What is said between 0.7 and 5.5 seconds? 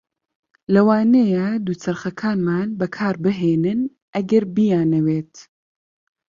لەوانەیە دووچەرخەکانمان بەکاربهێنن ئەگەر بیانەوێت.